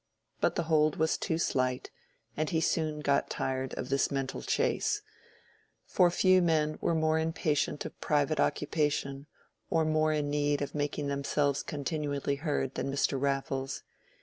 But 0.39 0.55
the 0.55 0.63
hold 0.63 0.95
was 0.95 1.15
too 1.15 1.37
slight, 1.37 1.91
and 2.35 2.49
he 2.49 2.59
soon 2.59 3.01
got 3.01 3.29
tired 3.29 3.75
of 3.75 3.89
this 3.89 4.09
mental 4.09 4.41
chase; 4.41 5.03
for 5.85 6.09
few 6.09 6.41
men 6.41 6.79
were 6.81 6.95
more 6.95 7.19
impatient 7.19 7.85
of 7.85 8.01
private 8.01 8.39
occupation 8.39 9.27
or 9.69 9.85
more 9.85 10.11
in 10.11 10.27
need 10.31 10.63
of 10.63 10.73
making 10.73 11.05
themselves 11.05 11.61
continually 11.61 12.37
heard 12.37 12.73
than 12.73 12.91
Mr. 12.91 13.21
Raffles. 13.21 13.83